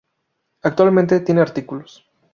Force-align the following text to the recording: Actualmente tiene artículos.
Actualmente 0.63 1.19
tiene 1.19 1.41
artículos. 1.41 2.03